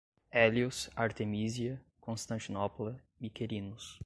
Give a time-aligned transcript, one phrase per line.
[0.31, 3.99] Hélios, Artemísia, Constantinopla, Miquerinos